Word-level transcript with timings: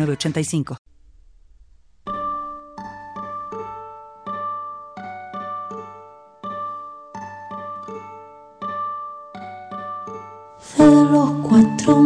906985. 0.00 0.76
de 10.78 10.86
los 10.86 11.30
cuatro 11.42 12.00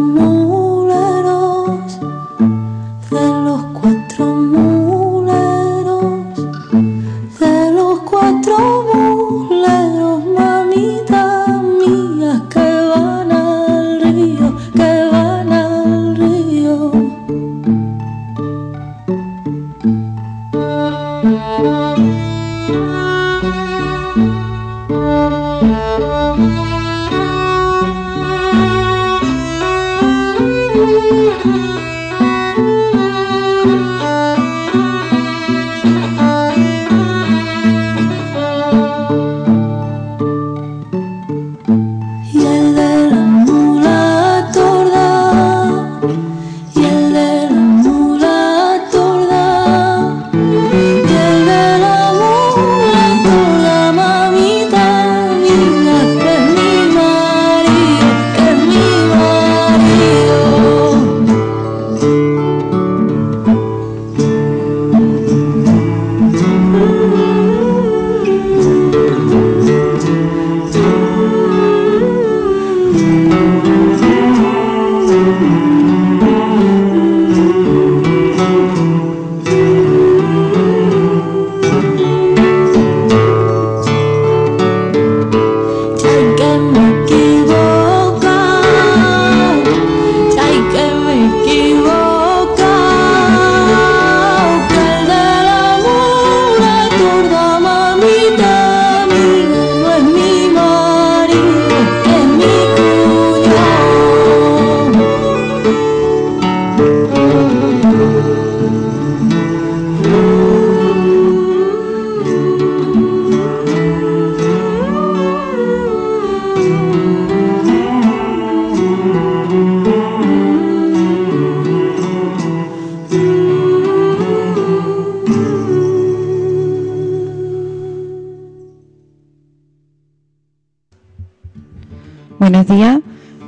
Buenos 132.37 132.67
días. 132.67 132.99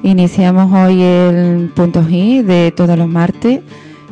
Iniciamos 0.02 0.72
hoy 0.72 1.02
el 1.02 1.72
punto 1.75 2.03
G 2.03 2.42
de 2.42 2.72
todos 2.72 2.98
los 2.98 3.09
martes 3.09 3.59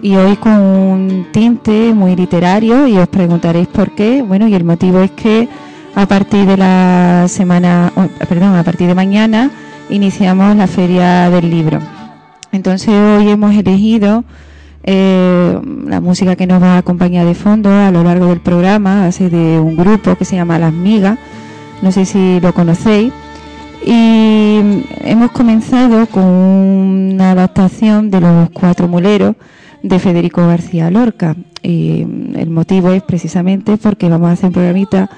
y 0.02 0.16
hoy 0.16 0.36
con 0.36 0.60
un 0.60 1.28
tinte 1.32 1.94
muy 1.94 2.14
literario 2.18 2.86
y 2.86 2.98
os 2.98 3.08
preguntaréis 3.08 3.70
por 3.70 3.96
qué. 3.96 4.22
Bueno, 4.22 4.50
y 4.50 4.54
el 4.54 4.66
motivo 4.66 5.00
es 5.00 5.12
que 5.12 5.48
a 5.96 6.06
partir 6.08 6.46
de 6.46 6.58
la 6.58 7.26
semana, 7.30 7.94
perdón, 8.28 8.56
a 8.56 8.64
partir 8.64 8.88
de 8.88 8.96
mañana 8.96 9.50
iniciamos 9.90 10.54
la 10.58 10.68
feria 10.68 11.30
del 11.30 11.50
libro. 11.50 11.80
Entonces 12.52 12.90
hoy 12.90 13.30
hemos 13.30 13.56
elegido 13.56 14.26
eh, 14.84 15.58
la 15.88 16.02
música 16.02 16.36
que 16.36 16.48
nos 16.48 16.62
va 16.62 16.76
a 16.76 16.78
acompañar 16.80 17.26
de 17.26 17.34
fondo 17.34 17.72
a 17.72 17.92
lo 17.92 18.04
largo 18.04 18.26
del 18.26 18.42
programa, 18.42 19.06
hace 19.06 19.30
de 19.30 19.58
un 19.58 19.78
grupo 19.78 20.18
que 20.18 20.26
se 20.26 20.36
llama 20.36 20.60
Las 20.60 20.74
Migas, 20.74 21.18
no 21.82 21.94
sé 21.94 22.04
si 22.04 22.42
lo 22.42 22.54
conocéis. 22.54 23.14
Y 23.86 24.84
hemos 25.04 25.32
comenzado 25.32 26.08
con 26.08 26.24
una 26.24 27.32
adaptación 27.32 28.10
de 28.10 28.20
Los 28.20 28.50
Cuatro 28.50 28.88
Muleros 28.88 29.36
de 29.84 30.00
Federico 30.00 30.48
García 30.48 30.90
Lorca. 30.90 31.36
Y 31.62 32.02
el 32.36 32.50
motivo 32.50 32.92
es 32.92 33.04
precisamente 33.04 33.78
porque 33.78 34.10
vamos 34.10 34.30
a 34.30 34.32
hacer 34.32 34.48
un 34.48 34.54
programita 34.54 35.10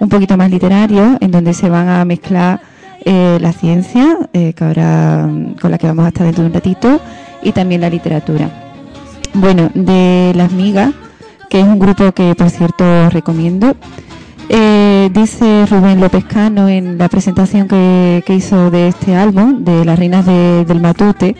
un 0.00 0.08
poquito 0.08 0.36
más 0.36 0.50
literario 0.50 1.16
en 1.20 1.30
donde 1.30 1.54
se 1.54 1.68
van 1.68 1.88
a 1.88 2.04
mezclar 2.04 2.60
eh, 3.04 3.38
la 3.40 3.52
ciencia, 3.52 4.18
eh, 4.32 4.52
que 4.52 4.64
ahora 4.64 5.28
con 5.60 5.70
la 5.70 5.78
que 5.78 5.86
vamos 5.86 6.04
a 6.06 6.08
estar 6.08 6.26
dentro 6.26 6.42
de 6.42 6.48
un 6.48 6.54
ratito, 6.54 7.00
y 7.44 7.52
también 7.52 7.80
la 7.80 7.90
literatura. 7.90 8.50
Bueno, 9.34 9.70
de 9.72 10.32
Las 10.34 10.50
Migas, 10.50 10.92
que 11.48 11.60
es 11.60 11.66
un 11.66 11.78
grupo 11.78 12.10
que 12.10 12.34
por 12.34 12.50
cierto 12.50 13.08
recomiendo. 13.10 13.76
Eh, 14.48 14.75
dice 15.12 15.66
Rubén 15.66 16.00
López 16.00 16.24
Cano 16.24 16.68
en 16.68 16.98
la 16.98 17.08
presentación 17.08 17.68
que, 17.68 18.22
hizo 18.28 18.70
de 18.70 18.88
este 18.88 19.14
álbum, 19.16 19.64
de 19.64 19.84
Las 19.84 19.98
Reinas 19.98 20.26
de- 20.26 20.64
del 20.64 20.80
Matute, 20.80 21.36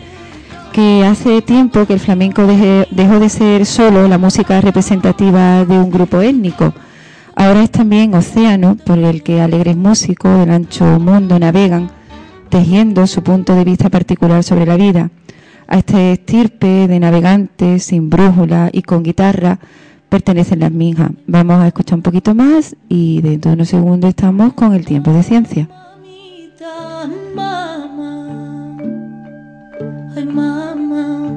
que 0.73 1.03
hace 1.05 1.41
tiempo 1.41 1.85
que 1.85 1.93
el 1.93 1.99
flamenco 1.99 2.45
dejó 2.45 3.19
de 3.19 3.29
ser 3.29 3.65
solo 3.65 4.07
la 4.07 4.17
música 4.17 4.61
representativa 4.61 5.65
de 5.65 5.79
un 5.79 5.89
grupo 5.89 6.21
étnico. 6.21 6.73
Ahora 7.35 7.63
es 7.63 7.71
también 7.71 8.13
océano 8.15 8.75
por 8.75 8.97
el 8.97 9.23
que 9.23 9.41
alegres 9.41 9.75
músicos 9.77 10.39
del 10.39 10.51
ancho 10.51 10.85
mundo 10.99 11.39
navegan, 11.39 11.89
tejiendo 12.49 13.05
su 13.07 13.21
punto 13.23 13.55
de 13.55 13.63
vista 13.63 13.89
particular 13.89 14.43
sobre 14.43 14.65
la 14.65 14.75
vida. 14.77 15.09
A 15.67 15.77
este 15.79 16.13
estirpe 16.13 16.87
de 16.87 16.99
navegantes 16.99 17.83
sin 17.83 18.09
brújula 18.09 18.69
y 18.71 18.81
con 18.83 19.03
guitarra 19.03 19.59
pertenecen 20.09 20.59
las 20.59 20.71
minjas. 20.71 21.11
Vamos 21.27 21.59
a 21.59 21.67
escuchar 21.67 21.97
un 21.97 22.01
poquito 22.03 22.33
más 22.35 22.75
y 22.89 23.21
dentro 23.21 23.51
de 23.51 23.55
unos 23.55 23.69
segundos 23.69 24.09
estamos 24.09 24.53
con 24.53 24.73
el 24.73 24.85
tiempo 24.85 25.11
de 25.11 25.23
ciencia. 25.23 25.67
Ay 30.15 30.25
mamá, 30.25 31.29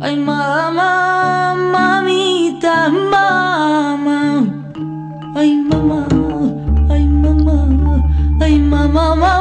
ay 0.00 0.16
mamá, 0.16 1.54
mamita, 1.72 2.88
mamá, 2.88 4.44
ay 5.34 5.56
mamá, 5.56 6.06
ay 6.88 7.04
mamá, 7.08 8.04
ay 8.40 8.58
mamá, 8.60 9.14
mamá. 9.16 9.39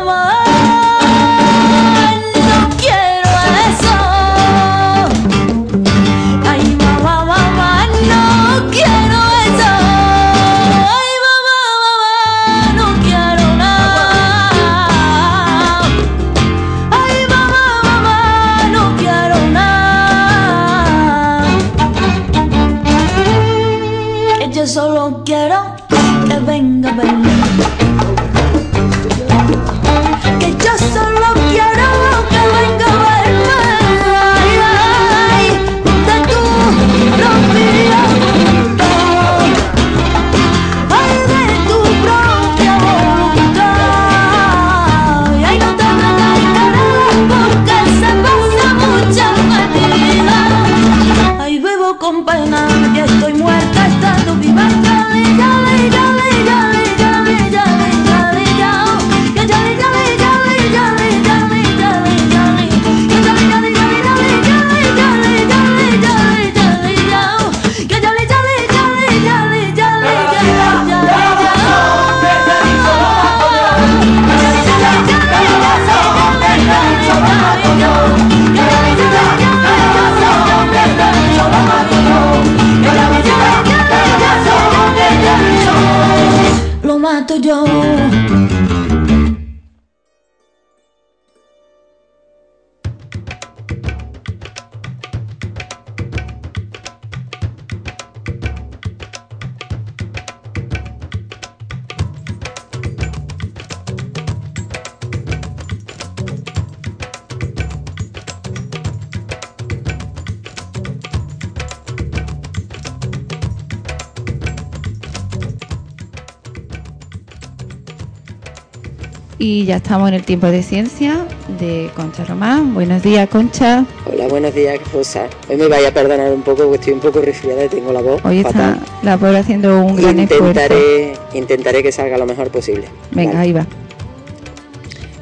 Ya 119.69 119.75
estamos 119.75 120.07
en 120.07 120.15
el 120.15 120.23
tiempo 120.23 120.47
de 120.47 120.63
ciencia 120.63 121.27
de 121.59 121.91
Concha 121.95 122.25
Román. 122.25 122.73
Buenos 122.73 123.03
días, 123.03 123.29
Concha. 123.29 123.85
Hola, 124.11 124.27
buenos 124.27 124.55
días, 124.55 124.79
Rosa. 124.91 125.27
Hoy 125.47 125.57
me 125.57 125.67
vaya 125.67 125.89
a 125.89 125.91
perdonar 125.91 126.31
un 126.33 126.41
poco 126.41 126.63
porque 126.63 126.77
estoy 126.77 126.93
un 126.93 126.99
poco 127.01 127.21
resfriada 127.21 127.65
y 127.65 127.69
tengo 127.69 127.93
la 127.93 128.01
voz 128.01 128.19
Hoy 128.25 128.39
está 128.39 128.49
fatal. 128.51 128.79
la 129.03 129.17
pobre 129.19 129.37
haciendo 129.37 129.79
un 129.85 129.95
gran 129.95 130.17
esfuerzo. 130.17 130.47
Intentaré, 130.47 131.13
intentaré 131.35 131.83
que 131.83 131.91
salga 131.91 132.17
lo 132.17 132.25
mejor 132.25 132.49
posible. 132.49 132.85
Venga, 133.11 133.33
Vale. 133.33 133.43
ahí 133.43 133.53
va. 133.53 133.67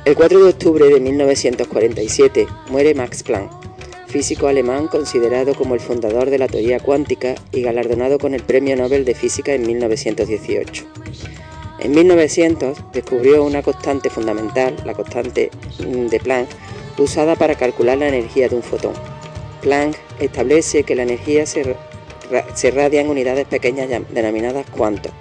El 0.05 0.15
4 0.15 0.39
de 0.41 0.49
octubre 0.49 0.85
de 0.87 1.01
1947 1.01 2.47
muere 2.69 2.95
Max 2.95 3.23
Planck, 3.23 3.51
físico 4.07 4.47
alemán 4.47 4.87
considerado 4.87 5.55
como 5.55 5.73
el 5.73 5.81
fundador 5.81 6.29
de 6.29 6.37
la 6.37 6.47
teoría 6.47 6.79
cuántica 6.79 7.35
y 7.51 7.63
galardonado 7.63 8.17
con 8.17 8.33
el 8.33 8.43
Premio 8.43 8.77
Nobel 8.77 9.03
de 9.03 9.13
Física 9.13 9.51
en 9.53 9.67
1918. 9.67 10.85
En 11.79 11.91
1900 11.91 12.77
descubrió 12.91 13.43
una 13.43 13.61
constante 13.61 14.09
fundamental, 14.09 14.75
la 14.85 14.93
constante 14.93 15.51
mm, 15.79 16.07
de 16.07 16.19
Planck, 16.19 16.49
usada 16.97 17.35
para 17.35 17.55
calcular 17.55 17.97
la 17.97 18.07
energía 18.07 18.49
de 18.49 18.55
un 18.55 18.63
fotón. 18.63 18.93
Planck 19.61 19.95
establece 20.19 20.83
que 20.83 20.95
la 20.95 21.03
energía 21.03 21.45
se, 21.45 21.63
ra- 22.31 22.45
se 22.55 22.71
radia 22.71 23.01
en 23.01 23.09
unidades 23.09 23.45
pequeñas 23.45 23.89
denominadas 24.11 24.65
cuantos. 24.71 25.11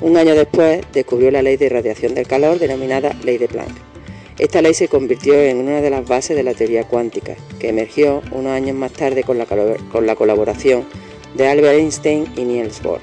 Un 0.00 0.16
año 0.16 0.34
después 0.34 0.80
descubrió 0.92 1.30
la 1.30 1.42
ley 1.42 1.56
de 1.56 1.68
radiación 1.68 2.14
del 2.14 2.26
calor 2.26 2.58
denominada 2.58 3.12
ley 3.24 3.38
de 3.38 3.48
Planck. 3.48 3.70
Esta 4.38 4.62
ley 4.62 4.72
se 4.74 4.88
convirtió 4.88 5.34
en 5.34 5.58
una 5.58 5.80
de 5.82 5.90
las 5.90 6.08
bases 6.08 6.34
de 6.34 6.42
la 6.42 6.54
teoría 6.54 6.84
cuántica, 6.84 7.36
que 7.60 7.68
emergió 7.68 8.22
unos 8.32 8.52
años 8.52 8.74
más 8.74 8.92
tarde 8.92 9.22
con 9.24 9.36
la, 9.36 9.44
con 9.46 10.06
la 10.06 10.16
colaboración 10.16 10.84
de 11.34 11.46
Albert 11.48 11.78
Einstein 11.78 12.26
y 12.36 12.44
Niels 12.44 12.82
Bohr. 12.82 13.00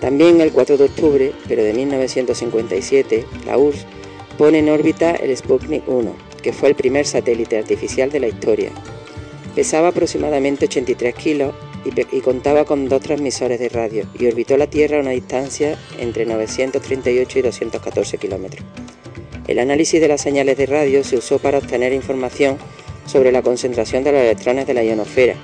También 0.00 0.40
el 0.40 0.52
4 0.52 0.76
de 0.76 0.84
octubre, 0.84 1.32
pero 1.48 1.64
de 1.64 1.72
1957, 1.72 3.24
la 3.46 3.56
URSS 3.56 3.86
pone 4.36 4.58
en 4.58 4.68
órbita 4.68 5.12
el 5.12 5.34
Sputnik 5.36 5.88
1, 5.88 6.14
que 6.42 6.52
fue 6.52 6.68
el 6.68 6.74
primer 6.74 7.06
satélite 7.06 7.58
artificial 7.58 8.10
de 8.10 8.20
la 8.20 8.28
historia. 8.28 8.70
Pesaba 9.54 9.88
aproximadamente 9.88 10.66
83 10.66 11.14
kilos 11.14 11.54
y, 11.84 12.16
y 12.16 12.20
contaba 12.20 12.66
con 12.66 12.88
dos 12.88 13.00
transmisores 13.00 13.58
de 13.58 13.70
radio 13.70 14.06
y 14.18 14.26
orbitó 14.26 14.58
la 14.58 14.66
Tierra 14.66 14.98
a 14.98 15.00
una 15.00 15.10
distancia 15.10 15.78
entre 15.98 16.26
938 16.26 17.38
y 17.38 17.42
214 17.42 18.18
kilómetros. 18.18 18.64
El 19.48 19.60
análisis 19.60 20.00
de 20.00 20.08
las 20.08 20.20
señales 20.20 20.58
de 20.58 20.66
radio 20.66 21.04
se 21.04 21.16
usó 21.16 21.38
para 21.38 21.58
obtener 21.58 21.92
información 21.92 22.58
sobre 23.06 23.32
la 23.32 23.42
concentración 23.42 24.04
de 24.04 24.12
los 24.12 24.20
electrones 24.20 24.66
de 24.66 24.74
la 24.74 24.84
ionosfera. 24.84 25.36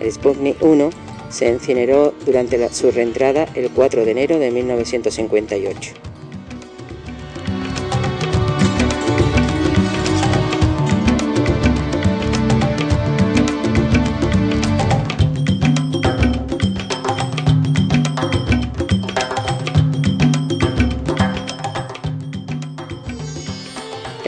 El 0.00 0.12
Sputnik 0.12 0.62
1 0.62 0.90
se 1.28 1.48
incineró 1.48 2.14
durante 2.24 2.72
su 2.72 2.90
reentrada 2.90 3.46
el 3.54 3.70
4 3.70 4.04
de 4.04 4.10
enero 4.10 4.38
de 4.38 4.50
1958. 4.50 5.92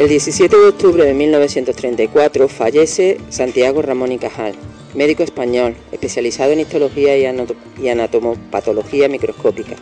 El 0.00 0.08
17 0.08 0.56
de 0.56 0.66
octubre 0.66 1.04
de 1.04 1.12
1934 1.12 2.48
fallece 2.48 3.18
Santiago 3.28 3.82
Ramón 3.82 4.12
y 4.12 4.16
Cajal, 4.16 4.54
médico 4.94 5.22
español 5.22 5.76
especializado 5.92 6.52
en 6.52 6.60
histología 6.60 7.18
y 7.18 7.26
anato- 7.26 7.54
y 7.78 7.88
anatomopatología 7.88 9.10
microscópica. 9.10 9.76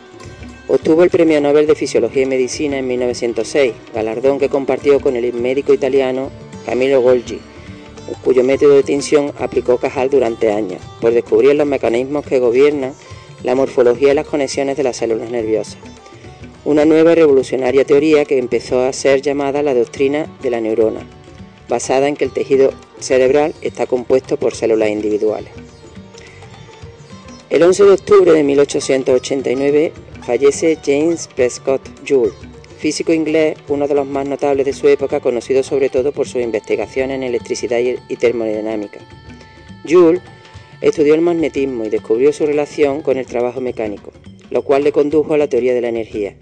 Obtuvo 0.67 1.03
el 1.03 1.09
Premio 1.09 1.39
Nobel 1.39 1.67
de 1.67 1.75
Fisiología 1.75 2.23
y 2.23 2.25
Medicina 2.25 2.77
en 2.77 2.87
1906, 2.89 3.71
galardón 3.93 4.39
que 4.39 4.49
compartió 4.49 4.99
con 4.99 5.15
el 5.15 5.31
médico 5.31 5.73
italiano 5.73 6.31
Camillo 6.65 6.99
Golgi, 6.99 7.39
cuyo 8.21 8.43
método 8.43 8.75
de 8.75 8.83
tinción 8.83 9.31
aplicó 9.39 9.77
Cajal 9.77 10.09
durante 10.09 10.51
años, 10.51 10.81
por 10.99 11.13
descubrir 11.13 11.55
los 11.55 11.65
mecanismos 11.65 12.25
que 12.25 12.39
gobiernan 12.39 12.91
la 13.43 13.55
morfología 13.55 14.11
y 14.11 14.15
las 14.15 14.27
conexiones 14.27 14.75
de 14.75 14.83
las 14.83 14.97
células 14.97 15.31
nerviosas 15.31 15.77
una 16.65 16.85
nueva 16.85 17.15
revolucionaria 17.15 17.85
teoría 17.85 18.25
que 18.25 18.37
empezó 18.37 18.81
a 18.81 18.93
ser 18.93 19.21
llamada 19.21 19.63
la 19.63 19.73
doctrina 19.73 20.27
de 20.41 20.49
la 20.49 20.59
neurona, 20.59 21.01
basada 21.69 22.07
en 22.07 22.15
que 22.15 22.25
el 22.25 22.31
tejido 22.31 22.71
cerebral 22.99 23.53
está 23.61 23.87
compuesto 23.87 24.37
por 24.37 24.55
células 24.55 24.89
individuales. 24.89 25.51
El 27.49 27.63
11 27.63 27.83
de 27.85 27.91
octubre 27.91 28.31
de 28.33 28.43
1889 28.43 29.93
fallece 30.25 30.77
James 30.85 31.27
Prescott 31.35 31.81
Joule, 32.07 32.33
físico 32.77 33.13
inglés, 33.13 33.57
uno 33.67 33.87
de 33.87 33.95
los 33.95 34.05
más 34.05 34.27
notables 34.27 34.65
de 34.65 34.73
su 34.73 34.87
época, 34.87 35.19
conocido 35.19 35.63
sobre 35.63 35.89
todo 35.89 36.11
por 36.11 36.27
sus 36.27 36.41
investigaciones 36.41 37.15
en 37.15 37.23
electricidad 37.23 37.79
y 37.79 38.15
termodinámica. 38.17 38.99
Joule 39.87 40.21
estudió 40.81 41.15
el 41.15 41.21
magnetismo 41.21 41.85
y 41.85 41.89
descubrió 41.89 42.31
su 42.33 42.45
relación 42.45 43.01
con 43.01 43.17
el 43.17 43.25
trabajo 43.25 43.61
mecánico, 43.61 44.11
lo 44.49 44.61
cual 44.61 44.83
le 44.83 44.91
condujo 44.91 45.33
a 45.33 45.37
la 45.37 45.47
teoría 45.47 45.73
de 45.73 45.81
la 45.81 45.89
energía. 45.89 46.35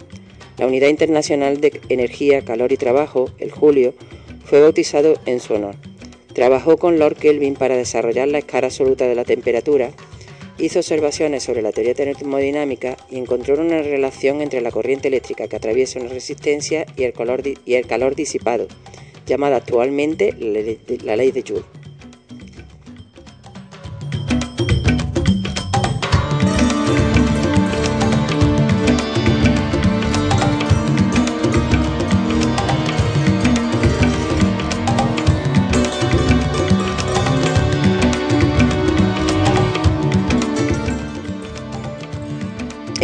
La 0.58 0.66
Unidad 0.66 0.90
Internacional 0.90 1.62
de 1.62 1.82
Energía, 1.90 2.44
Calor 2.44 2.72
y 2.72 2.78
Trabajo, 2.78 3.30
el 3.38 3.52
Julio, 3.52 3.94
fue 4.44 4.60
bautizado 4.60 5.14
en 5.28 5.40
su 5.40 5.54
honor. 5.54 5.76
Trabajó 6.34 6.78
con 6.78 6.98
Lord 6.98 7.16
Kelvin 7.18 7.54
para 7.54 7.78
desarrollar 7.78 8.28
la 8.28 8.40
escala 8.40 8.68
absoluta 8.68 9.08
de 9.08 9.14
la 9.14 9.24
temperatura, 9.24 9.92
hizo 10.58 10.80
observaciones 10.80 11.44
sobre 11.44 11.62
la 11.62 11.72
teoría 11.72 11.94
termodinámica 11.94 12.98
y 13.12 13.18
encontró 13.18 13.62
una 13.62 13.82
relación 13.82 14.42
entre 14.42 14.62
la 14.62 14.72
corriente 14.72 15.10
eléctrica 15.10 15.48
que 15.48 15.56
atraviesa 15.56 16.00
una 16.00 16.10
resistencia 16.10 16.86
y 16.96 17.04
el, 17.04 17.14
y 17.66 17.76
el 17.76 17.86
calor 17.86 18.16
disipado, 18.16 18.68
llamada 19.28 19.58
actualmente 19.58 20.34
la 21.04 21.16
ley 21.16 21.32
de 21.32 21.44
Joule. 21.44 21.77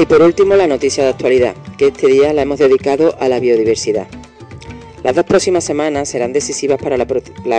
Y 0.04 0.06
por 0.06 0.22
último, 0.22 0.58
la 0.58 0.68
noticia 0.68 1.06
de 1.06 1.12
actualidad, 1.12 1.56
que 1.78 1.88
este 1.88 2.08
día 2.08 2.34
la 2.34 2.42
hemos 2.42 2.60
dedicado 2.60 3.16
a 3.22 3.30
la 3.30 3.40
biodiversidad. 3.40 4.06
Las 5.02 5.16
dos 5.16 5.24
próximas 5.24 5.64
semanas 5.64 6.10
serán 6.10 6.34
decisivas 6.34 6.78
para 6.78 6.98
la, 6.98 7.06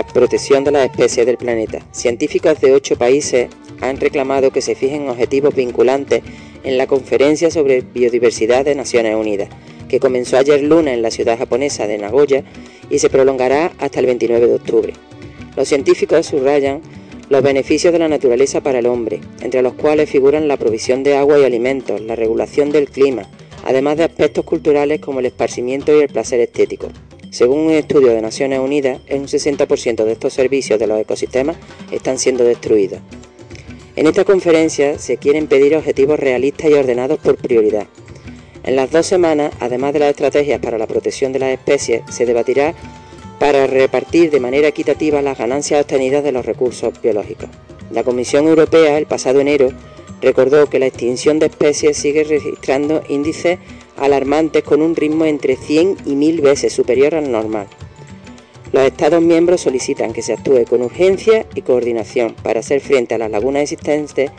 protección 0.03 0.63
de 0.63 0.69
las 0.69 0.85
especies 0.85 1.25
del 1.25 1.37
planeta. 1.37 1.79
Científicos 1.91 2.61
de 2.61 2.73
ocho 2.73 2.97
países 2.97 3.49
han 3.81 3.99
reclamado 3.99 4.51
que 4.51 4.61
se 4.61 4.75
fijen 4.75 5.09
objetivos 5.09 5.55
vinculantes 5.55 6.21
en 6.63 6.77
la 6.77 6.85
conferencia 6.85 7.49
sobre 7.49 7.81
biodiversidad 7.81 8.63
de 8.63 8.75
Naciones 8.75 9.15
Unidas, 9.15 9.49
que 9.89 9.99
comenzó 9.99 10.37
ayer 10.37 10.61
lunes 10.61 10.93
en 10.93 11.01
la 11.01 11.09
ciudad 11.09 11.39
japonesa 11.39 11.87
de 11.87 11.97
Nagoya 11.97 12.43
y 12.91 12.99
se 12.99 13.09
prolongará 13.09 13.71
hasta 13.79 13.99
el 14.01 14.05
29 14.05 14.45
de 14.45 14.53
octubre. 14.53 14.93
Los 15.55 15.67
científicos 15.67 16.27
subrayan 16.27 16.83
los 17.29 17.41
beneficios 17.41 17.91
de 17.91 17.99
la 17.99 18.07
naturaleza 18.07 18.61
para 18.61 18.79
el 18.79 18.85
hombre, 18.85 19.21
entre 19.41 19.61
los 19.61 19.73
cuales 19.73 20.09
figuran 20.09 20.47
la 20.47 20.57
provisión 20.57 21.03
de 21.03 21.15
agua 21.15 21.39
y 21.39 21.43
alimentos, 21.43 22.01
la 22.01 22.15
regulación 22.15 22.71
del 22.71 22.89
clima, 22.89 23.23
además 23.63 23.97
de 23.97 24.03
aspectos 24.03 24.45
culturales 24.45 25.01
como 25.01 25.19
el 25.19 25.25
esparcimiento 25.25 25.95
y 25.95 26.01
el 26.01 26.09
placer 26.09 26.39
estético. 26.39 26.89
Según 27.31 27.59
un 27.59 27.71
estudio 27.71 28.09
de 28.09 28.21
Naciones 28.21 28.59
Unidas, 28.59 29.01
un 29.09 29.27
60% 29.27 30.05
de 30.05 30.11
estos 30.11 30.33
servicios 30.33 30.79
de 30.79 30.87
los 30.87 30.99
ecosistemas 30.99 31.57
están 31.91 32.19
siendo 32.19 32.43
destruidos. 32.43 32.99
En 33.95 34.07
esta 34.07 34.23
conferencia 34.23 34.99
se 34.99 35.17
quieren 35.17 35.47
pedir 35.47 35.75
objetivos 35.75 36.19
realistas 36.19 36.69
y 36.69 36.73
ordenados 36.73 37.19
por 37.19 37.37
prioridad. 37.37 37.87
En 38.63 38.75
las 38.75 38.91
dos 38.91 39.05
semanas, 39.05 39.53
además 39.59 39.93
de 39.93 39.99
las 39.99 40.09
estrategias 40.09 40.59
para 40.59 40.77
la 40.77 40.87
protección 40.87 41.31
de 41.33 41.39
las 41.39 41.49
especies, 41.49 42.01
se 42.09 42.25
debatirá 42.25 42.73
para 43.39 43.67
repartir 43.67 44.31
de 44.31 44.39
manera 44.39 44.67
equitativa 44.67 45.21
las 45.21 45.37
ganancias 45.37 45.81
obtenidas 45.81 46.23
de 46.23 46.31
los 46.31 46.45
recursos 46.45 46.93
biológicos. 47.01 47.49
La 47.91 48.03
Comisión 48.03 48.47
Europea 48.47 48.97
el 48.97 49.05
pasado 49.05 49.39
enero 49.39 49.69
recordó 50.21 50.67
que 50.67 50.79
la 50.79 50.87
extinción 50.87 51.39
de 51.39 51.47
especies 51.47 51.97
sigue 51.97 52.23
registrando 52.23 53.03
índices 53.09 53.59
alarmantes 53.97 54.63
con 54.63 54.81
un 54.81 54.95
ritmo 54.95 55.25
entre 55.25 55.55
100 55.55 55.97
y 56.05 56.15
1000 56.15 56.41
veces 56.41 56.73
superior 56.73 57.15
al 57.15 57.31
normal. 57.31 57.67
Los 58.71 58.83
Estados 58.83 59.21
miembros 59.21 59.61
solicitan 59.61 60.11
que 60.11 60.21
se 60.21 60.33
actúe 60.33 60.65
con 60.65 60.81
urgencia 60.81 61.45
y 61.55 61.61
coordinación 61.61 62.35
para 62.43 62.59
hacer 62.59 62.81
frente 62.81 63.15
a 63.15 63.17
las 63.17 63.31
lagunas 63.31 63.63
existentes 63.63 64.31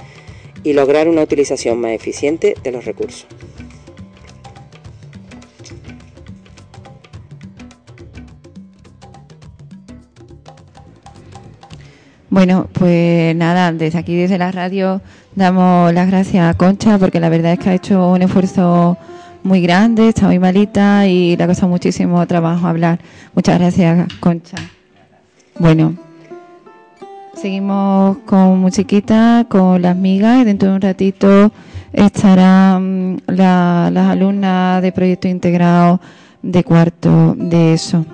y 0.63 0.73
lograr 0.73 1.09
una 1.09 1.23
utilización 1.23 1.81
más 1.81 1.93
eficiente 1.93 2.55
de 2.63 2.73
los 2.73 2.85
recursos. 2.85 3.27
Bueno, 12.37 12.69
pues 12.71 13.35
nada, 13.35 13.73
desde 13.73 13.99
aquí, 13.99 14.15
desde 14.15 14.37
la 14.37 14.53
radio, 14.53 15.01
damos 15.35 15.91
las 15.95 16.07
gracias 16.07 16.45
a 16.45 16.53
Concha 16.53 16.99
porque 16.99 17.19
la 17.19 17.31
verdad 17.31 17.55
es 17.55 17.59
que 17.59 17.71
ha 17.71 17.75
hecho 17.75 18.11
un 18.11 18.21
esfuerzo 18.21 18.99
muy 19.43 19.63
grande, 19.63 20.11
está 20.11 20.27
muy 20.27 20.39
malita 20.39 21.07
y 21.07 21.35
le 21.35 21.43
ha 21.43 21.47
costado 21.47 21.71
muchísimo 21.71 22.27
trabajo 22.27 22.67
hablar. 22.67 22.99
Muchas 23.35 23.59
gracias, 23.59 24.13
Concha. 24.21 24.59
Bueno, 25.59 25.95
seguimos 27.33 28.19
con 28.27 28.59
musiquita, 28.59 29.47
con 29.49 29.81
las 29.81 29.97
migas 29.97 30.43
y 30.43 30.45
dentro 30.45 30.69
de 30.69 30.75
un 30.75 30.83
ratito 30.83 31.51
estarán 31.95 33.23
las 33.29 34.11
alumnas 34.11 34.83
de 34.83 34.93
proyecto 34.93 35.27
integrado 35.27 36.03
de 36.43 36.63
cuarto 36.65 37.35
de 37.35 37.73
eso. 37.73 38.05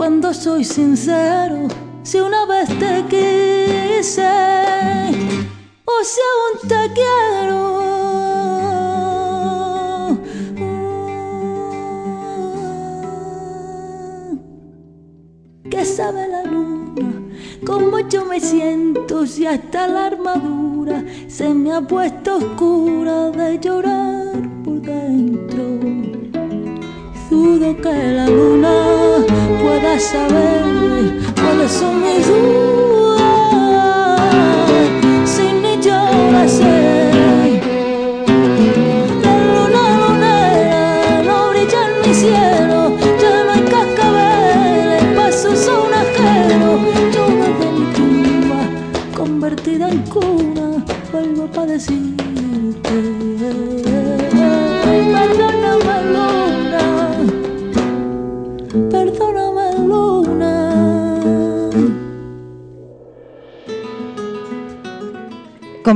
Cuando 0.00 0.32
soy 0.32 0.64
sincero. 0.64 1.68
Si 2.02 2.18
una 2.18 2.46
vez 2.46 2.70
te 2.78 3.04
quise 3.10 4.30
o 5.84 5.92
si 6.02 6.20
aún 6.30 6.54
te 6.66 6.80
quiero. 6.94 7.60
¿Qué 15.70 15.84
sabe 15.84 16.28
la 16.28 16.44
luna? 16.44 17.12
Cómo 17.66 17.98
yo 18.08 18.24
me 18.24 18.40
siento 18.40 19.26
si 19.26 19.44
hasta 19.44 19.86
la 19.86 20.06
armadura 20.06 21.04
se 21.28 21.52
me 21.52 21.74
ha 21.74 21.82
puesto 21.82 22.36
oscura 22.38 23.30
de 23.32 23.58
llorar 23.58 24.32
por 24.64 24.80
dentro 24.80 25.90
dudo 27.30 27.76
que 27.76 28.12
la 28.12 28.26
luna 28.28 28.99
saber 30.00 31.04
cuáles 31.34 31.72
son 31.72 32.00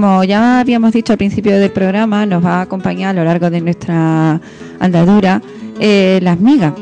como 0.04 0.22
ya 0.22 0.60
habíamos 0.60 0.92
dicho 0.92 1.14
al 1.14 1.16
principio 1.16 1.58
del 1.58 1.70
programa, 1.70 2.26
nos 2.26 2.44
va 2.44 2.56
a 2.56 2.60
acompañar 2.60 3.16
a 3.16 3.20
lo 3.20 3.24
largo 3.24 3.48
de 3.48 3.62
nuestra 3.62 4.38
andadura 4.78 5.40
eh, 5.80 6.20
las 6.22 6.38
migas. 6.38 6.74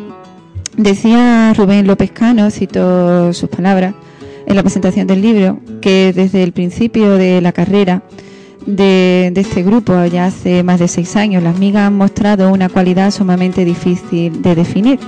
Decía 0.77 1.53
Rubén 1.57 1.87
López 1.87 2.11
Cano, 2.11 2.51
cito 2.51 3.33
sus 3.33 3.49
palabras, 3.49 3.95
en 4.45 4.57
la 4.57 4.63
presentación 4.63 5.07
del 5.07 5.23
libro, 5.23 5.61
que 5.81 6.13
desde 6.13 6.43
el 6.43 6.51
principio 6.51 7.13
de 7.13 7.41
la 7.41 7.53
carrera 7.53 8.03
de, 8.67 9.31
de, 9.33 9.41
este 9.41 9.63
grupo, 9.63 10.05
ya 10.07 10.27
hace 10.27 10.65
más 10.65 10.81
de 10.81 10.89
seis 10.89 11.15
años, 11.15 11.45
las 11.45 11.57
migas 11.61 11.87
han 11.87 11.97
mostrado 11.97 12.51
una 12.51 12.69
cualidad 12.71 13.13
sumamente 13.13 13.65
difícil 13.65 14.43
de 14.43 14.57
definir, 14.57 14.99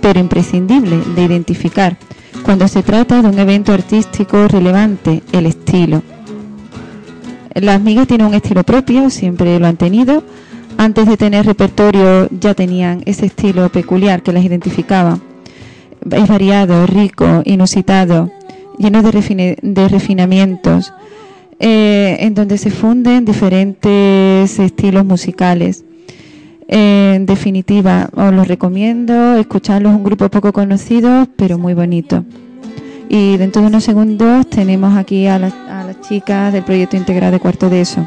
pero 0.00 0.18
imprescindible 0.18 0.96
de 1.14 1.24
identificar, 1.24 1.98
cuando 2.42 2.66
se 2.68 2.82
trata 2.82 3.20
de 3.20 3.28
un 3.28 3.38
evento 3.38 3.74
artístico 3.74 4.48
relevante, 4.48 5.22
el 5.32 5.44
estilo 5.44 6.02
las 7.54 7.80
migas 7.80 8.06
tienen 8.06 8.26
un 8.26 8.34
estilo 8.34 8.62
propio, 8.62 9.10
siempre 9.10 9.58
lo 9.58 9.66
han 9.66 9.76
tenido. 9.76 10.22
Antes 10.78 11.06
de 11.06 11.16
tener 11.16 11.46
repertorio 11.46 12.28
ya 12.30 12.54
tenían 12.54 13.02
ese 13.06 13.26
estilo 13.26 13.68
peculiar 13.68 14.22
que 14.22 14.32
las 14.32 14.44
identificaba. 14.44 15.18
Es 16.10 16.28
variado, 16.28 16.86
rico, 16.86 17.42
inusitado, 17.44 18.30
lleno 18.78 19.02
de, 19.02 19.88
refinamientos, 19.88 20.94
eh, 21.58 22.16
en 22.20 22.34
donde 22.34 22.56
se 22.56 22.70
funden 22.70 23.24
diferentes 23.24 24.58
estilos 24.58 25.04
musicales. 25.04 25.84
en 26.72 27.26
definitiva, 27.26 28.08
os 28.14 28.32
lo 28.32 28.44
recomiendo, 28.44 29.36
escucharlos, 29.36 29.92
un 29.92 30.04
grupo 30.04 30.28
poco 30.30 30.52
conocido, 30.52 31.26
pero 31.36 31.58
muy 31.58 31.74
bonito. 31.74 32.24
Y 33.12 33.36
dentro 33.38 33.60
de 33.60 33.66
unos 33.66 33.82
segundos 33.82 34.48
tenemos 34.48 34.96
aquí 34.96 35.26
a, 35.26 35.36
las 35.40 35.52
chicas 36.00 36.52
del 36.52 36.64
proyecto 36.64 36.96
integrado 36.96 37.32
de 37.32 37.40
cuarto 37.40 37.68
de 37.68 37.80
eso. 37.80 38.06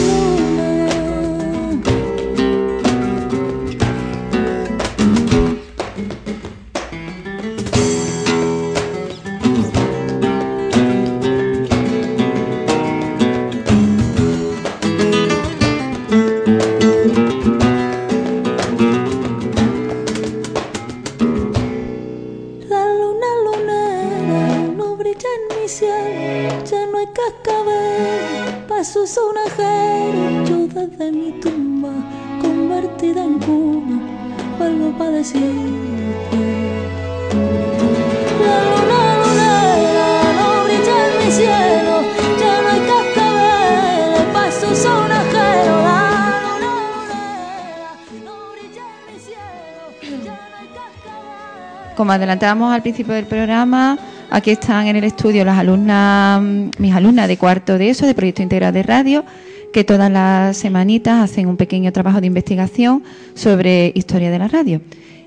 como 52.01 52.13
adelantábamos 52.13 52.73
al 52.73 52.81
principio 52.81 53.13
del 53.13 53.25
programa, 53.25 53.95
aquí 54.31 54.49
están 54.49 54.87
en 54.87 54.95
el 54.95 55.03
estudio 55.03 55.45
las 55.45 55.59
alumnas, 55.59 56.41
mis 56.79 56.95
alumnas 56.95 57.27
de 57.27 57.37
cuarto 57.37 57.77
de 57.77 57.91
eso, 57.91 58.07
de 58.07 58.15
Proyecto 58.15 58.41
Integral 58.41 58.73
de 58.73 58.81
Radio, 58.81 59.23
que 59.71 59.83
todas 59.83 60.11
las 60.11 60.57
semanitas 60.57 61.21
hacen 61.21 61.45
un 61.45 61.57
pequeño 61.57 61.91
trabajo 61.91 62.19
de 62.19 62.25
investigación 62.25 63.03
sobre 63.35 63.91
historia 63.93 64.31
de 64.31 64.39
la 64.39 64.47
radio. 64.47 64.81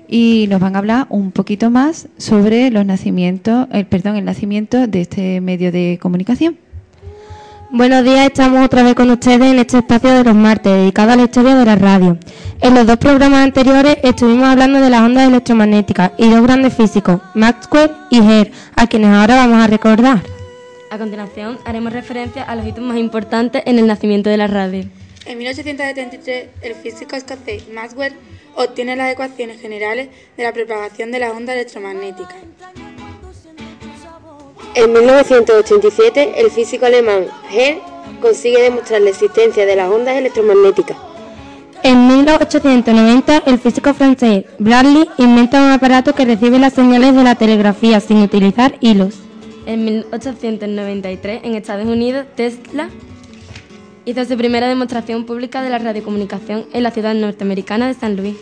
Y 0.09 0.47
nos 0.49 0.59
van 0.59 0.75
a 0.75 0.79
hablar 0.79 1.07
un 1.07 1.31
poquito 1.31 1.69
más 1.69 2.09
sobre 2.17 2.69
los 2.71 2.85
nacimientos, 2.85 3.69
el 3.71 3.85
perdón, 3.85 4.17
el 4.17 4.25
nacimiento 4.25 4.85
de 4.85 4.99
este 4.99 5.39
medio 5.39 5.71
de 5.71 5.97
comunicación. 6.01 6.57
Buenos 7.71 8.03
días, 8.03 8.27
estamos 8.27 8.63
otra 8.63 8.83
vez 8.83 8.93
con 8.93 9.09
ustedes 9.09 9.51
en 9.51 9.57
este 9.57 9.79
espacio 9.79 10.11
de 10.11 10.23
los 10.23 10.35
martes 10.35 10.71
dedicado 10.71 11.11
a 11.11 11.15
la 11.15 11.23
historia 11.23 11.55
de 11.55 11.65
la 11.65 11.75
radio. 11.75 12.17
En 12.61 12.75
los 12.75 12.85
dos 12.85 12.97
programas 12.97 13.43
anteriores 13.43 13.97
estuvimos 14.03 14.47
hablando 14.47 14.79
de 14.79 14.89
las 14.89 15.01
ondas 15.01 15.27
electromagnéticas 15.27 16.11
y 16.17 16.29
dos 16.29 16.43
grandes 16.43 16.75
físicos, 16.75 17.21
Maxwell 17.33 17.91
y 18.11 18.19
Hertz, 18.19 18.55
a 18.75 18.87
quienes 18.87 19.09
ahora 19.09 19.35
vamos 19.35 19.63
a 19.63 19.67
recordar. 19.67 20.21
A 20.91 20.97
continuación 20.97 21.57
haremos 21.65 21.91
referencia 21.91 22.43
a 22.43 22.55
los 22.55 22.67
hitos 22.67 22.83
más 22.83 22.97
importantes 22.97 23.63
en 23.65 23.79
el 23.79 23.87
nacimiento 23.87 24.29
de 24.29 24.37
la 24.37 24.47
radio. 24.47 24.85
En 25.25 25.37
1873, 25.39 26.49
el 26.61 26.75
físico 26.75 27.15
escocés 27.15 27.67
Maxwell 27.73 28.13
obtiene 28.55 28.95
las 28.95 29.11
ecuaciones 29.11 29.59
generales 29.59 30.09
de 30.37 30.43
la 30.43 30.53
propagación 30.53 31.11
de 31.11 31.19
las 31.19 31.33
ondas 31.33 31.55
electromagnéticas. 31.55 32.35
En 34.75 34.91
1987, 34.91 36.33
el 36.41 36.51
físico 36.51 36.85
alemán 36.85 37.27
Hertz 37.49 37.81
consigue 38.21 38.61
demostrar 38.61 38.99
la 39.01 39.09
existencia 39.09 39.65
de 39.65 39.73
las 39.73 39.89
ondas 39.89 40.17
electromagnéticas. 40.17 40.97
En 41.81 42.07
1890, 42.07 43.43
el 43.45 43.57
físico 43.57 43.93
francés 43.93 44.43
Bradley 44.59 45.07
inventa 45.17 45.63
un 45.63 45.71
aparato 45.71 46.13
que 46.13 46.25
recibe 46.25 46.59
las 46.59 46.73
señales 46.73 47.15
de 47.15 47.23
la 47.23 47.35
telegrafía 47.35 48.01
sin 48.01 48.17
utilizar 48.17 48.75
hilos. 48.81 49.15
En 49.65 49.85
1893, 49.85 51.41
en 51.45 51.55
Estados 51.55 51.87
Unidos, 51.87 52.25
Tesla 52.35 52.89
hizo 54.03 54.25
su 54.25 54.35
primera 54.35 54.67
demostración 54.67 55.25
pública 55.25 55.61
de 55.61 55.69
la 55.69 55.77
radiocomunicación 55.77 56.65
en 56.73 56.83
la 56.83 56.91
ciudad 56.91 57.13
norteamericana 57.13 57.87
de 57.87 57.93
San 57.93 58.17
Luis. 58.17 58.35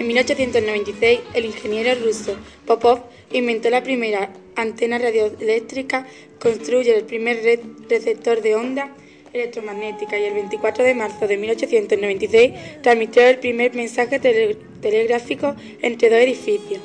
En 0.00 0.06
1896, 0.06 1.20
el 1.34 1.44
ingeniero 1.44 1.94
ruso 2.02 2.34
Popov 2.64 3.02
inventó 3.32 3.68
la 3.68 3.82
primera 3.82 4.32
antena 4.56 4.96
radioeléctrica, 4.96 6.06
construye 6.38 6.96
el 6.96 7.04
primer 7.04 7.42
receptor 7.86 8.40
de 8.40 8.54
onda 8.54 8.96
electromagnética 9.34 10.18
y 10.18 10.24
el 10.24 10.32
24 10.32 10.84
de 10.84 10.94
marzo 10.94 11.28
de 11.28 11.36
1896 11.36 12.52
transmitió 12.82 13.26
el 13.26 13.40
primer 13.40 13.74
mensaje 13.74 14.18
telegráfico 14.18 15.54
entre 15.82 16.08
dos 16.08 16.18
edificios. 16.18 16.80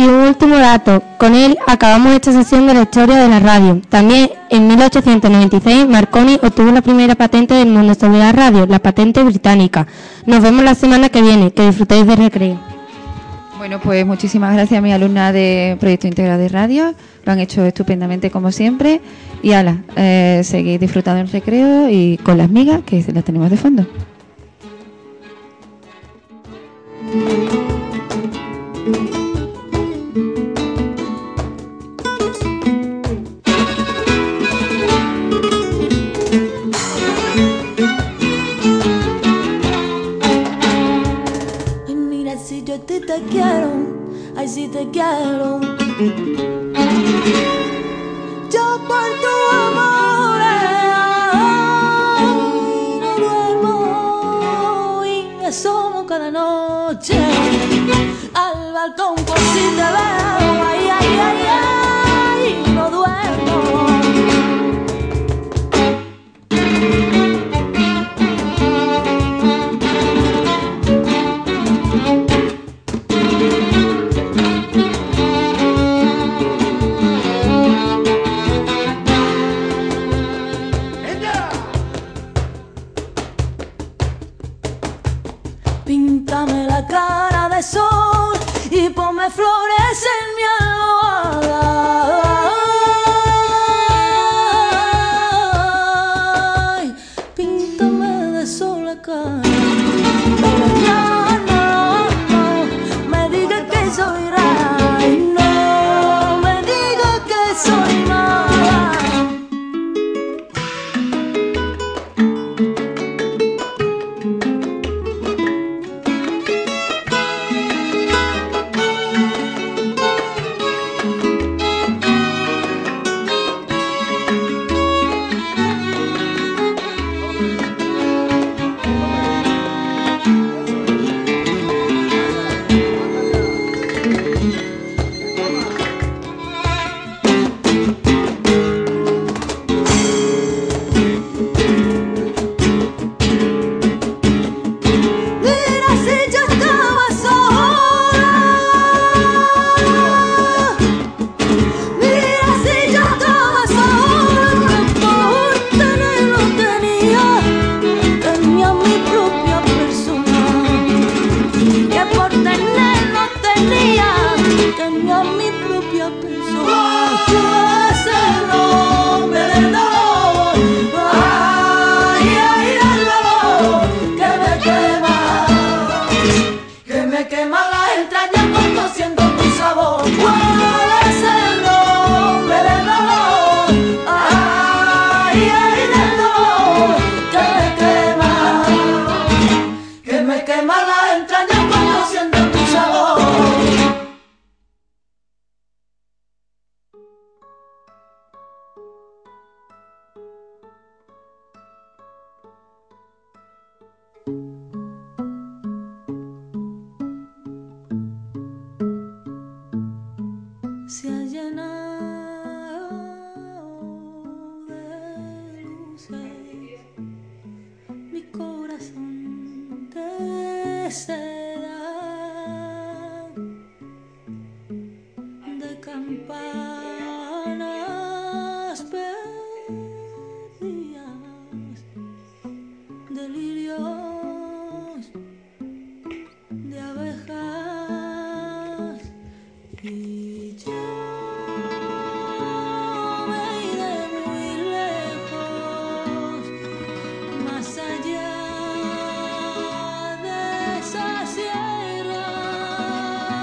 Y 0.00 0.04
un 0.04 0.14
último 0.14 0.56
dato, 0.56 1.02
con 1.18 1.34
él 1.34 1.58
acabamos 1.66 2.14
esta 2.14 2.32
sesión 2.32 2.66
de 2.66 2.72
la 2.72 2.82
historia 2.84 3.16
de 3.16 3.28
la 3.28 3.38
radio. 3.38 3.82
También 3.90 4.30
en 4.48 4.66
1896 4.66 5.86
Marconi 5.86 6.38
obtuvo 6.42 6.72
la 6.72 6.80
primera 6.80 7.14
patente 7.14 7.52
del 7.52 7.68
mundo 7.68 7.92
sobre 7.92 8.18
la 8.18 8.32
radio, 8.32 8.64
la 8.64 8.78
patente 8.78 9.22
británica. 9.22 9.86
Nos 10.24 10.40
vemos 10.40 10.64
la 10.64 10.74
semana 10.74 11.10
que 11.10 11.20
viene, 11.20 11.52
que 11.52 11.66
disfrutéis 11.66 12.06
de 12.06 12.16
recreo. 12.16 12.58
Bueno, 13.58 13.78
pues 13.78 14.06
muchísimas 14.06 14.54
gracias 14.54 14.78
a 14.78 14.80
mi 14.80 14.90
alumna 14.90 15.32
de 15.32 15.76
Proyecto 15.78 16.06
Integral 16.06 16.38
de 16.38 16.48
Radio. 16.48 16.94
Lo 17.26 17.32
han 17.32 17.38
hecho 17.38 17.62
estupendamente 17.66 18.30
como 18.30 18.52
siempre. 18.52 19.02
Y 19.42 19.52
ala, 19.52 19.82
eh, 19.96 20.40
seguir 20.44 20.80
disfrutando 20.80 21.20
el 21.20 21.28
recreo 21.28 21.90
y 21.90 22.16
con 22.22 22.38
las 22.38 22.48
migas 22.48 22.80
que 22.86 23.04
las 23.12 23.22
tenemos 23.22 23.50
de 23.50 23.58
fondo. 23.58 23.86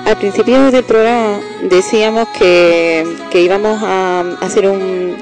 Al 0.08 0.18
principio 0.18 0.72
del 0.72 0.86
programa 0.86 1.42
decíamos 1.64 2.30
que, 2.30 3.04
íbamos 3.34 3.78
a 3.84 4.22
hacer 4.40 4.66
un, 4.66 5.18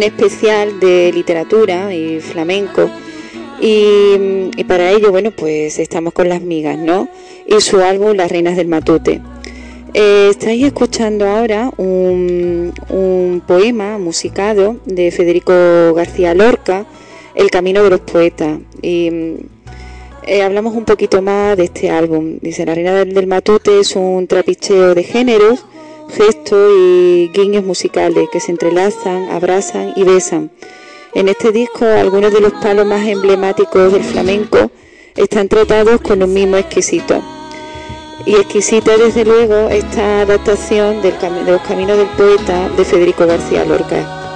especial 0.00 0.78
de 0.78 1.10
literatura 1.12 1.92
y 1.92 2.20
flamenco 2.20 2.88
y, 3.60 4.62
para 4.68 4.92
ello, 4.92 5.10
bueno, 5.10 5.32
pues 5.32 5.80
estamos 5.80 6.12
con 6.12 6.28
las 6.28 6.40
migas, 6.40 6.78
¿no? 6.78 7.08
Y 7.48 7.60
su 7.60 7.80
álbum 7.80 8.12
Las 8.12 8.30
Reinas 8.30 8.54
del 8.54 8.68
Matute. 8.68 9.20
Eh, 9.92 10.28
estáis 10.30 10.64
escuchando 10.66 11.26
ahora 11.26 11.72
un, 11.76 13.42
poema 13.44 13.98
musicado 13.98 14.76
de 14.84 15.10
Federico 15.10 15.94
García 15.94 16.32
Lorca, 16.34 16.86
El 17.34 17.50
Camino 17.50 17.82
de 17.82 17.90
los 17.90 18.00
Poetas. 18.02 18.60
Eh, 20.28 20.42
hablamos 20.42 20.74
un 20.74 20.84
poquito 20.84 21.22
más 21.22 21.56
de 21.56 21.64
este 21.64 21.90
álbum. 21.90 22.38
Dice, 22.42 22.66
La 22.66 22.74
Reina 22.74 22.92
del, 22.92 23.26
Matute 23.26 23.80
es 23.80 23.96
un 23.96 24.26
trapicheo 24.26 24.94
de 24.94 25.02
géneros, 25.02 25.64
gestos 26.10 26.70
y 26.78 27.30
guiños 27.32 27.64
musicales 27.64 28.28
que 28.30 28.38
se 28.38 28.52
entrelazan, 28.52 29.30
abrazan 29.30 29.94
y 29.96 30.04
besan. 30.04 30.50
En 31.14 31.28
este 31.28 31.50
disco, 31.50 31.86
algunos 31.86 32.32
de 32.32 32.40
los 32.40 32.52
palos 32.52 32.86
más 32.86 33.06
emblemáticos 33.08 33.92
del 33.92 34.04
flamenco 34.04 34.70
están 35.16 35.48
tratados 35.48 36.00
con 36.02 36.22
un 36.22 36.32
mismo 36.34 36.58
exquisito. 36.58 37.22
Y 38.26 38.34
exquisita, 38.34 38.98
desde 38.98 39.24
luego, 39.24 39.70
esta 39.70 40.20
adaptación 40.20 41.00
del, 41.00 41.14
de 41.18 41.52
los 41.52 41.62
caminos 41.62 41.96
del 41.96 42.08
poeta 42.08 42.68
de 42.76 42.84
Federico 42.84 43.26
García 43.26 43.64
Lorca. 43.64 44.27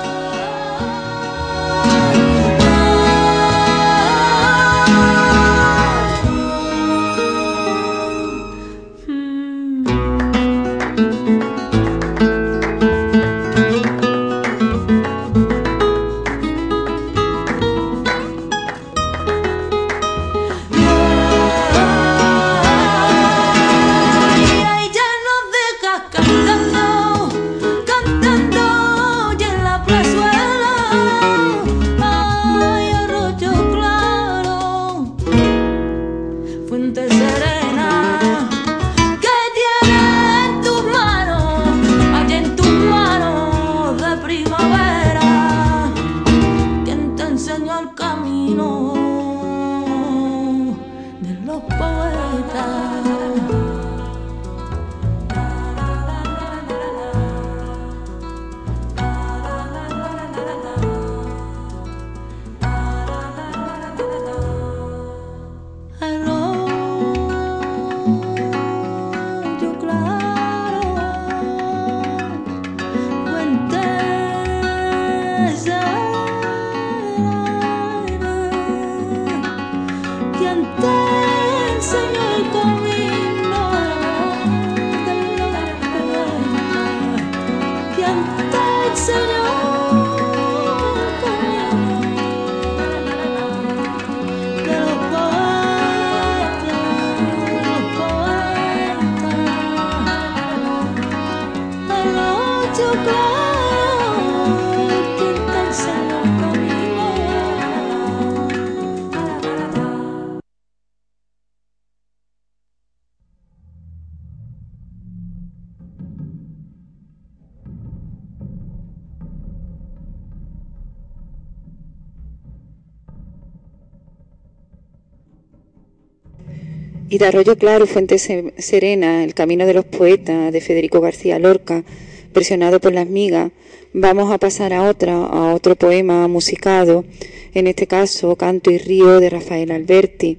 Y 127.12 127.18
de 127.18 127.26
Arroyo 127.26 127.58
Claro, 127.58 127.86
Fuente 127.86 128.16
Serena, 128.18 129.22
El 129.22 129.34
Camino 129.34 129.66
de 129.66 129.74
los 129.74 129.84
Poetas, 129.84 130.50
de 130.50 130.62
Federico 130.62 131.02
García 131.02 131.38
Lorca, 131.38 131.84
presionado 132.32 132.80
por 132.80 132.94
las 132.94 133.06
migas, 133.06 133.52
vamos 133.92 134.32
a 134.32 134.38
pasar 134.38 134.72
a 134.72 134.84
otra, 134.84 135.12
a 135.12 135.54
otro 135.54 135.76
poema 135.76 136.26
musicado, 136.26 137.04
en 137.52 137.66
este 137.66 137.86
caso 137.86 138.34
Canto 138.36 138.70
y 138.70 138.78
Río 138.78 139.20
de 139.20 139.28
Rafael 139.28 139.72
Alberti. 139.72 140.38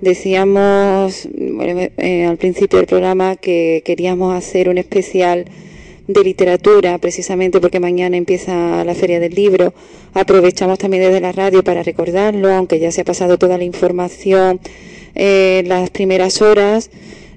Decíamos 0.00 1.28
eh, 1.96 2.24
al 2.24 2.36
principio 2.36 2.78
del 2.78 2.86
programa 2.86 3.34
que 3.34 3.82
queríamos 3.84 4.32
hacer 4.32 4.68
un 4.68 4.78
especial 4.78 5.46
de 6.06 6.22
literatura, 6.22 6.98
precisamente 6.98 7.60
porque 7.60 7.80
mañana 7.80 8.16
empieza 8.16 8.84
la 8.84 8.94
Feria 8.94 9.18
del 9.18 9.34
Libro. 9.34 9.74
Aprovechamos 10.14 10.78
también 10.78 11.02
desde 11.02 11.20
la 11.20 11.32
radio 11.32 11.64
para 11.64 11.82
recordarlo, 11.82 12.52
aunque 12.52 12.78
ya 12.78 12.92
se 12.92 13.00
ha 13.00 13.04
pasado 13.04 13.38
toda 13.38 13.58
la 13.58 13.64
información 13.64 14.60
eh, 15.14 15.62
las 15.66 15.90
primeras 15.90 16.42
horas. 16.42 16.90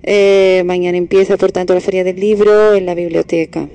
Eh, 0.04 0.64
mañana 0.66 0.98
empieza, 0.98 1.38
por 1.38 1.52
tanto, 1.52 1.74
la 1.74 1.82
Feria 1.82 2.04
del 2.04 2.20
Libro 2.20 2.76
en 2.76 2.86
la 2.86 2.94
biblioteca. 2.94 3.68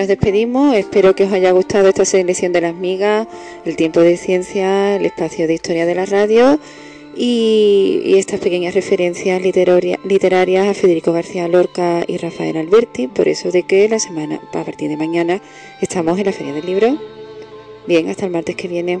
Nos 0.00 0.08
despedimos. 0.08 0.74
Espero 0.74 1.14
que 1.14 1.24
os 1.24 1.32
haya 1.32 1.50
gustado 1.52 1.88
esta 1.88 2.06
selección 2.06 2.54
de 2.54 2.62
las 2.62 2.74
migas, 2.74 3.28
el 3.66 3.76
tiempo 3.76 4.00
de 4.00 4.16
ciencia, 4.16 4.96
el 4.96 5.04
espacio 5.04 5.46
de 5.46 5.52
historia 5.52 5.84
de 5.84 5.94
la 5.94 6.06
radio 6.06 6.58
y, 7.14 8.14
estas 8.16 8.40
pequeñas 8.40 8.74
referencias 8.74 9.42
literaria- 9.42 10.00
literarias 10.04 10.68
a 10.68 10.74
Federico 10.74 11.12
García 11.12 11.48
Lorca 11.48 12.02
y 12.06 12.16
Rafael 12.16 12.56
Alberti. 12.56 13.08
Por 13.08 13.28
eso 13.28 13.50
de 13.50 13.64
que 13.64 13.90
la 13.90 13.98
semana, 13.98 14.40
a 14.54 14.64
partir 14.64 14.88
de 14.88 14.96
mañana, 14.96 15.42
estamos 15.82 16.18
en 16.18 16.24
la 16.24 16.32
Feria 16.32 16.54
del 16.54 16.64
Libro. 16.64 16.98
Bien, 17.86 18.08
hasta 18.08 18.24
el 18.24 18.30
martes 18.32 18.56
que 18.56 18.68
viene. 18.68 19.00